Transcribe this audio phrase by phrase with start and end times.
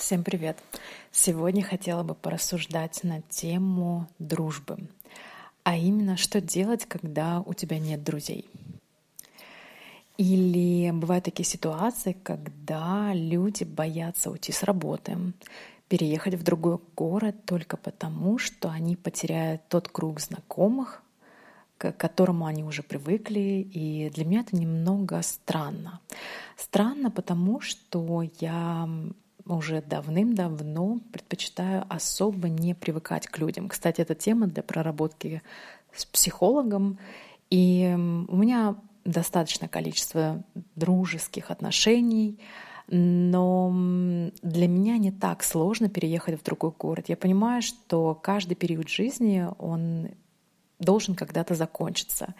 [0.00, 0.56] Всем привет!
[1.12, 4.78] Сегодня хотела бы порассуждать на тему дружбы,
[5.62, 8.48] а именно, что делать, когда у тебя нет друзей.
[10.16, 15.18] Или бывают такие ситуации, когда люди боятся уйти с работы,
[15.88, 21.02] переехать в другой город только потому, что они потеряют тот круг знакомых,
[21.76, 23.68] к которому они уже привыкли.
[23.70, 26.00] И для меня это немного странно.
[26.56, 28.88] Странно, потому что я
[29.56, 33.68] уже давным-давно предпочитаю особо не привыкать к людям.
[33.68, 35.42] Кстати, эта тема для проработки
[35.94, 36.98] с психологом.
[37.50, 37.92] И
[38.28, 40.42] у меня достаточное количество
[40.76, 42.38] дружеских отношений,
[42.86, 43.70] но
[44.42, 47.08] для меня не так сложно переехать в другой город.
[47.08, 50.08] Я понимаю, что каждый период жизни, он
[50.78, 52.34] должен когда-то закончиться.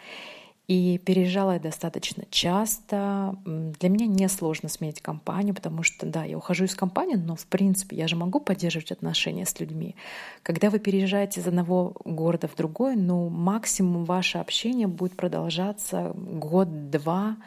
[0.67, 3.35] И переезжала я достаточно часто.
[3.45, 7.45] Для меня не сложно сменить компанию, потому что, да, я ухожу из компании, но, в
[7.47, 9.95] принципе, я же могу поддерживать отношения с людьми.
[10.43, 17.37] Когда вы переезжаете из одного города в другой, ну, максимум ваше общение будет продолжаться год-два,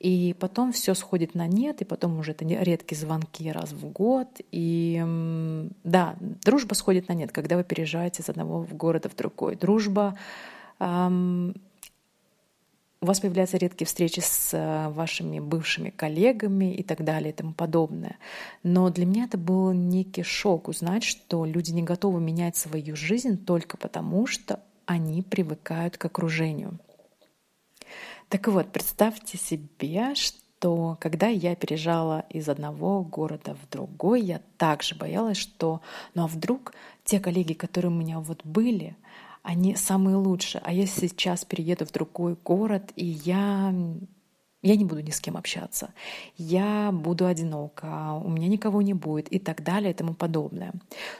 [0.00, 4.28] и потом все сходит на нет, и потом уже это редкие звонки раз в год.
[4.52, 5.04] И
[5.84, 9.56] да, дружба сходит на нет, когда вы переезжаете из одного города в другой.
[9.56, 10.16] Дружба
[13.00, 17.52] у вас появляются редкие встречи с э, вашими бывшими коллегами и так далее и тому
[17.52, 18.18] подобное.
[18.64, 23.44] Но для меня это был некий шок узнать, что люди не готовы менять свою жизнь
[23.44, 26.78] только потому, что они привыкают к окружению.
[28.28, 34.96] Так вот, представьте себе, что когда я переезжала из одного города в другой, я также
[34.96, 35.82] боялась, что
[36.14, 38.96] ну а вдруг те коллеги, которые у меня вот были,
[39.42, 40.62] они самые лучшие.
[40.64, 43.72] А я сейчас перееду в другой город, и я
[44.62, 45.94] я не буду ни с кем общаться,
[46.36, 50.72] я буду одинока, у меня никого не будет и так далее и тому подобное.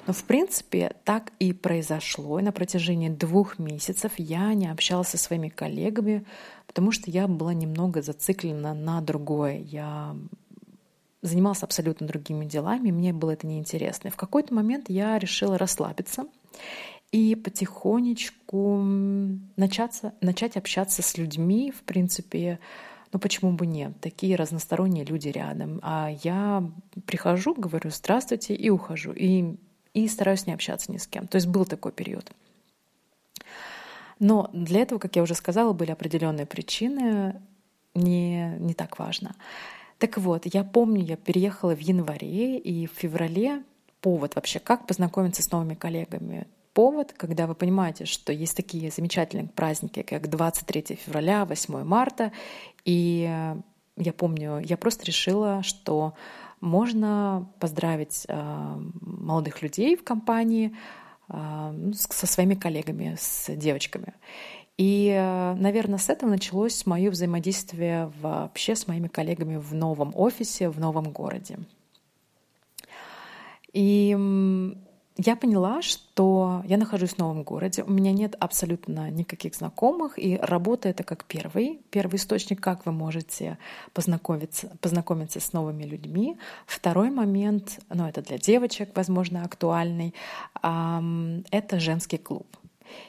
[0.08, 2.40] Но в принципе так и произошло.
[2.40, 6.24] И на протяжении двух месяцев я не общалась со своими коллегами,
[6.66, 9.58] потому что я была немного зациклена на другое.
[9.58, 10.16] Я
[11.22, 14.08] занималась абсолютно другими делами, мне было это неинтересно.
[14.08, 16.26] И в какой-то момент я решила расслабиться
[17.10, 18.82] и потихонечку
[19.56, 22.58] начаться, начать общаться с людьми, в принципе,
[23.12, 23.98] ну почему бы нет?
[24.00, 25.80] Такие разносторонние люди рядом.
[25.82, 26.70] А я
[27.06, 29.12] прихожу, говорю «здравствуйте» и ухожу.
[29.12, 29.56] И,
[29.94, 31.26] и стараюсь не общаться ни с кем.
[31.26, 32.30] То есть был такой период.
[34.18, 37.40] Но для этого, как я уже сказала, были определенные причины,
[37.94, 39.34] не, не так важно.
[39.98, 43.62] Так вот, я помню, я переехала в январе, и в феврале
[44.00, 46.46] повод вообще, как познакомиться с новыми коллегами
[46.78, 52.30] повод, когда вы понимаете, что есть такие замечательные праздники, как 23 февраля, 8 марта.
[52.84, 53.56] И э,
[53.96, 56.14] я помню, я просто решила, что
[56.60, 60.72] можно поздравить э, молодых людей в компании
[61.28, 64.14] э, ну, со своими коллегами, с девочками.
[64.76, 65.10] И,
[65.58, 71.10] наверное, с этого началось мое взаимодействие вообще с моими коллегами в новом офисе, в новом
[71.10, 71.58] городе.
[73.72, 74.16] И
[75.18, 80.36] я поняла, что я нахожусь в новом городе, у меня нет абсолютно никаких знакомых, и
[80.40, 83.58] работа— это как первый, первый источник, как вы можете
[83.92, 86.38] познакомиться, познакомиться с новыми людьми.
[86.66, 90.14] Второй момент, ну это для девочек, возможно, актуальный,
[90.62, 92.46] это женский клуб.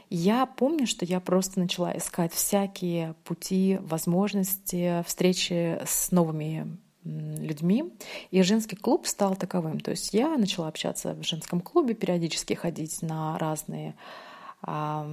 [0.09, 7.92] Я помню, что я просто начала искать всякие пути, возможности встречи с новыми людьми.
[8.32, 9.80] И женский клуб стал таковым.
[9.80, 13.96] То есть я начала общаться в женском клубе, периодически ходить на разные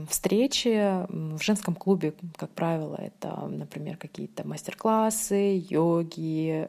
[0.09, 1.07] встречи.
[1.09, 6.69] В женском клубе, как правило, это, например, какие-то мастер-классы, йоги,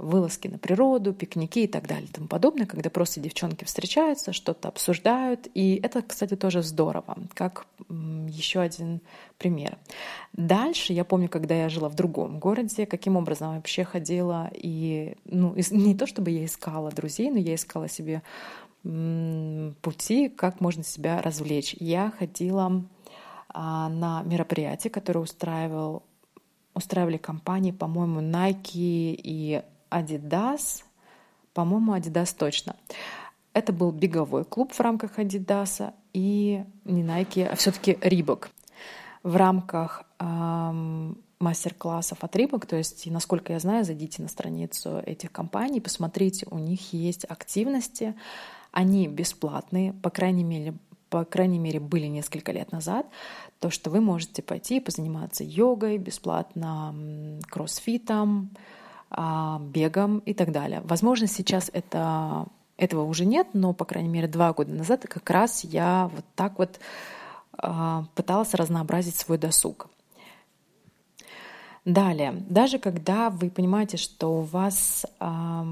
[0.00, 4.68] вылазки на природу, пикники и так далее и тому подобное, когда просто девчонки встречаются, что-то
[4.68, 5.48] обсуждают.
[5.54, 9.00] И это, кстати, тоже здорово, как еще один
[9.38, 9.78] пример.
[10.32, 15.54] Дальше я помню, когда я жила в другом городе, каким образом вообще ходила и ну,
[15.70, 18.22] не то чтобы я искала друзей, но я искала себе
[18.82, 21.76] пути, как можно себя развлечь.
[21.78, 22.82] Я ходила
[23.48, 26.02] а, на мероприятия, которые устраивал
[26.74, 30.82] устраивали компании, по-моему, Nike и Adidas,
[31.52, 32.76] по-моему, Adidas точно.
[33.52, 38.48] Это был беговой клуб в рамках Adidas и не Nike, а все-таки Reebok.
[39.22, 45.32] В рамках эм, мастер-классов от Reebok, то есть, насколько я знаю, зайдите на страницу этих
[45.32, 48.14] компаний, посмотрите, у них есть активности,
[48.70, 50.74] они бесплатные, по крайней мере,
[51.08, 53.06] по крайней мере, были несколько лет назад,
[53.58, 56.94] то, что вы можете пойти и позаниматься йогой бесплатно,
[57.48, 58.50] кроссфитом,
[59.10, 60.82] бегом и так далее.
[60.84, 62.46] Возможно, сейчас это,
[62.76, 66.58] этого уже нет, но, по крайней мере, два года назад как раз я вот так
[66.58, 66.78] вот
[67.58, 69.88] а, пыталась разнообразить свой досуг.
[71.86, 75.62] Далее, даже когда вы понимаете, что у вас э,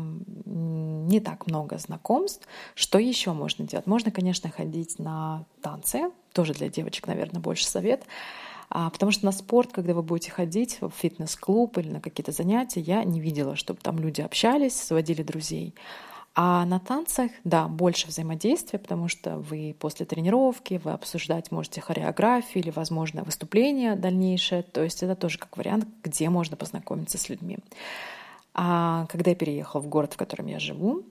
[0.47, 3.87] не так много знакомств, что еще можно делать?
[3.87, 8.05] Можно, конечно, ходить на танцы, тоже для девочек, наверное, больше совет.
[8.05, 12.81] А, потому что на спорт, когда вы будете ходить в фитнес-клуб или на какие-то занятия,
[12.81, 15.75] я не видела, чтобы там люди общались, сводили друзей.
[16.41, 22.63] А на танцах, да, больше взаимодействия, потому что вы после тренировки, вы обсуждать можете хореографию
[22.63, 24.63] или, возможно, выступление дальнейшее.
[24.63, 27.59] То есть это тоже как вариант, где можно познакомиться с людьми.
[28.55, 31.05] А когда я переехала в город, в котором я живу, а,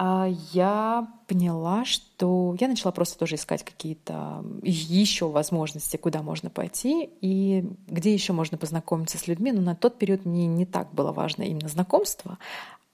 [0.00, 7.68] я поняла, что я начала просто тоже искать какие-то еще возможности, куда можно пойти и
[7.88, 9.50] где еще можно познакомиться с людьми.
[9.50, 12.38] Но на тот период мне не так было важно именно знакомство,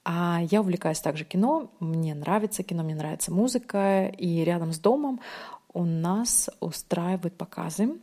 [0.03, 5.19] а я увлекаюсь также кино, мне нравится кино, мне нравится музыка, и рядом с домом
[5.73, 7.99] у нас устраивают показы,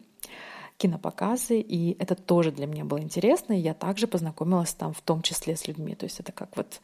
[0.78, 5.22] кинопоказы, и это тоже для меня было интересно, и я также познакомилась там в том
[5.22, 6.80] числе с людьми, то есть это как вот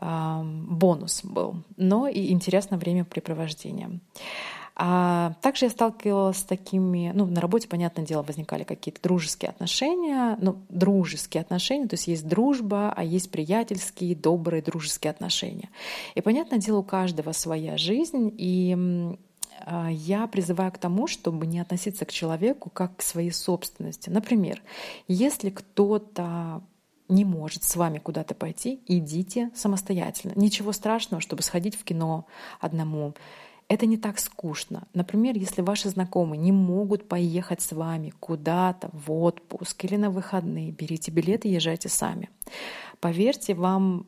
[0.00, 4.00] бонус был, но и интересное времяпрепровождение.
[4.82, 10.38] А также я сталкивалась с такими, ну, на работе, понятное дело, возникали какие-то дружеские отношения,
[10.40, 15.68] ну, дружеские отношения, то есть есть дружба, а есть приятельские, добрые дружеские отношения.
[16.14, 19.18] И, понятное дело, у каждого своя жизнь, и
[19.66, 24.08] а, я призываю к тому, чтобы не относиться к человеку как к своей собственности.
[24.08, 24.62] Например,
[25.08, 26.62] если кто-то
[27.10, 30.32] не может с вами куда-то пойти, идите самостоятельно.
[30.36, 32.26] Ничего страшного, чтобы сходить в кино
[32.60, 33.14] одному
[33.70, 34.88] это не так скучно.
[34.94, 40.72] Например, если ваши знакомые не могут поехать с вами куда-то в отпуск или на выходные,
[40.72, 42.30] берите билеты и езжайте сами.
[42.98, 44.06] Поверьте, вам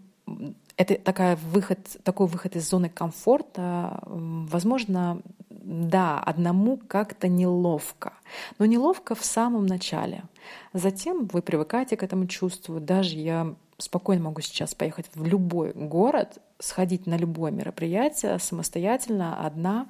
[0.77, 5.23] это такая выход, такой выход из зоны комфорта, возможно,
[5.63, 8.15] да, одному как-то неловко.
[8.59, 10.25] Но неловко в самом начале.
[10.73, 12.81] Затем вы привыкаете к этому чувству.
[12.81, 19.89] Даже я спокойно могу сейчас поехать в любой город, сходить на любое мероприятие самостоятельно, одна.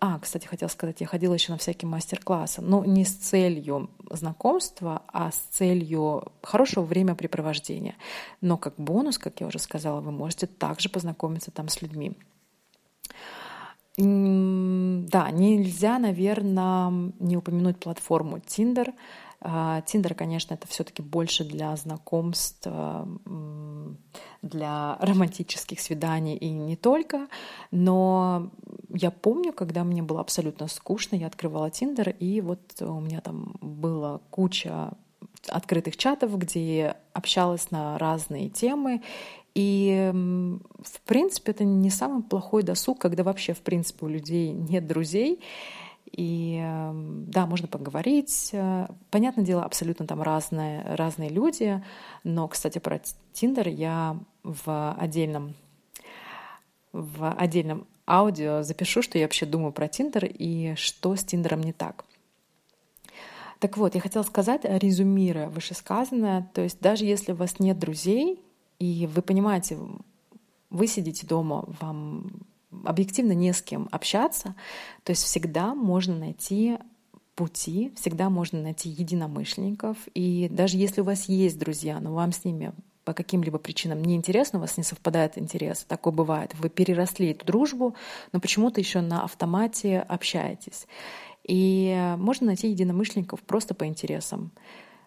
[0.00, 5.02] А, кстати, хотела сказать, я ходила еще на всякие мастер-классы, но не с целью знакомства,
[5.08, 7.96] а с целью хорошего времяпрепровождения.
[8.40, 12.16] Но как бонус, как я уже сказала, вы можете также познакомиться там с людьми.
[13.98, 18.92] Да, нельзя, наверное, не упомянуть платформу Tinder.
[19.86, 22.66] Тиндер, конечно, это все-таки больше для знакомств,
[24.42, 27.28] для романтических свиданий и не только.
[27.70, 28.50] Но
[28.88, 33.56] я помню, когда мне было абсолютно скучно, я открывала Тиндер, и вот у меня там
[33.60, 34.92] была куча
[35.48, 39.02] открытых чатов, где общалась на разные темы.
[39.54, 40.10] И,
[40.86, 45.40] в принципе, это не самый плохой досуг, когда вообще, в принципе, у людей нет друзей.
[46.12, 48.52] И эм, да, можно поговорить.
[49.10, 51.82] Понятное дело, абсолютно там разные, разные люди.
[52.24, 53.00] Но, кстати, про
[53.32, 55.54] Тиндер я в отдельном,
[56.92, 61.72] в отдельном аудио запишу, что я вообще думаю про Тиндер и что с Тиндером не
[61.72, 62.04] так.
[63.58, 68.40] Так вот, я хотела сказать, резюмируя вышесказанное, то есть даже если у вас нет друзей,
[68.78, 69.78] и вы понимаете,
[70.70, 72.30] вы сидите дома, вам
[72.84, 74.54] объективно не с кем общаться,
[75.04, 76.78] то есть всегда можно найти
[77.34, 79.96] пути, всегда можно найти единомышленников.
[80.14, 82.72] И даже если у вас есть друзья, но вам с ними
[83.04, 87.46] по каким-либо причинам не интересно, у вас не совпадает интерес, такое бывает, вы переросли эту
[87.46, 87.94] дружбу,
[88.32, 90.88] но почему-то еще на автомате общаетесь.
[91.44, 94.50] И можно найти единомышленников просто по интересам.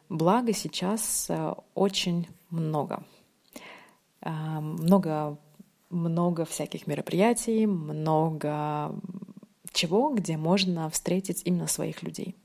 [0.07, 3.03] Благо сейчас э, очень много.
[4.21, 5.37] Э, много
[5.89, 8.93] много всяких мероприятий, много
[9.71, 12.35] чего, где можно встретить именно своих людей.